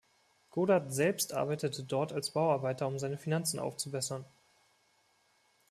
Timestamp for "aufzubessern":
3.59-4.25